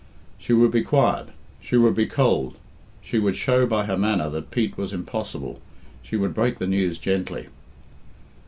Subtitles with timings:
[0.39, 1.27] She would be quiet,
[1.61, 2.55] she would be cold,
[3.03, 5.61] she would show by her manner that Pete was impossible,
[6.01, 7.49] she would break the news gently.